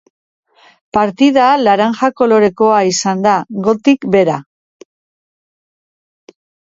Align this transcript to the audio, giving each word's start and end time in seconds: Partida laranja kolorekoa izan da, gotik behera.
Partida 0.97 1.49
laranja 1.65 2.07
kolorekoa 2.21 2.79
izan 2.91 3.21
da, 3.25 3.33
gotik 3.67 4.07
behera. 4.15 4.39